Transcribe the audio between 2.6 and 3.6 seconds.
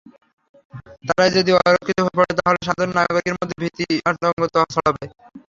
সাধারণ নাগরিকের মধ্যে